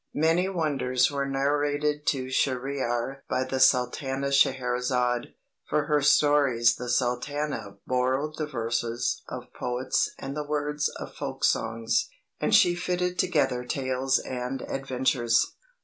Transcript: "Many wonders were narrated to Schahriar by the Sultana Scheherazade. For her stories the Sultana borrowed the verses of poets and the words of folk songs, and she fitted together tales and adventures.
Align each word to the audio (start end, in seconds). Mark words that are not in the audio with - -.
"Many 0.15 0.49
wonders 0.49 1.11
were 1.11 1.27
narrated 1.27 2.07
to 2.07 2.31
Schahriar 2.31 3.21
by 3.29 3.43
the 3.43 3.59
Sultana 3.59 4.31
Scheherazade. 4.31 5.35
For 5.69 5.83
her 5.85 6.01
stories 6.01 6.75
the 6.77 6.89
Sultana 6.89 7.77
borrowed 7.85 8.35
the 8.39 8.47
verses 8.47 9.21
of 9.29 9.53
poets 9.53 10.09
and 10.17 10.35
the 10.35 10.43
words 10.43 10.89
of 10.89 11.13
folk 11.13 11.43
songs, 11.43 12.09
and 12.39 12.55
she 12.55 12.73
fitted 12.73 13.19
together 13.19 13.63
tales 13.63 14.17
and 14.17 14.63
adventures. 14.63 15.55